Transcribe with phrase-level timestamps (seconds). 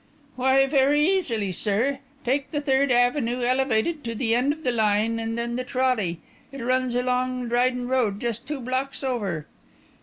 [0.35, 1.99] "Why, very easily, sir.
[2.25, 6.21] Take the Third Avenue elevated to the end of the line, and then the trolley.
[6.51, 9.45] It runs along Dryden Road, just two blocks over."